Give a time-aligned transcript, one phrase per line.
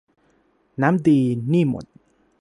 [0.81, 1.19] น้ำดี
[1.49, 1.85] หนี้หมด